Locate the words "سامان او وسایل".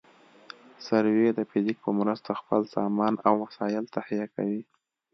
2.75-3.85